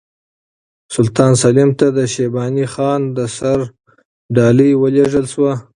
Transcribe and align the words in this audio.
سلطان 0.95 1.31
سلیم 1.43 1.69
ته 1.79 1.87
د 1.97 1.99
شیباني 2.13 2.65
خان 2.73 3.01
د 3.17 3.19
سر 3.37 3.59
ډالۍ 4.35 4.71
ولېږل 4.77 5.25
شوه. 5.33 5.53